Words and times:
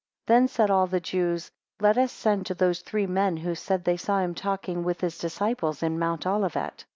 6 0.21 0.25
Then 0.25 0.47
said 0.47 0.71
all 0.71 0.87
the 0.87 0.99
Jews, 0.99 1.51
Let 1.79 1.95
us 1.95 2.11
send 2.11 2.47
to 2.47 2.55
those 2.55 2.79
three 2.81 3.05
men, 3.05 3.37
who 3.37 3.53
said 3.53 3.83
they 3.83 3.97
saw 3.97 4.19
him 4.21 4.33
talking 4.33 4.83
with 4.83 4.99
his 5.01 5.19
disciples 5.19 5.83
in 5.83 5.99
mount 5.99 6.25
Olivet. 6.25 6.85